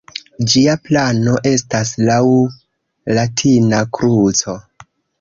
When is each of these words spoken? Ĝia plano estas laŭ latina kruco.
Ĝia 0.53 0.71
plano 0.87 1.35
estas 1.51 1.93
laŭ 2.09 2.19
latina 3.21 3.87
kruco. 3.99 4.61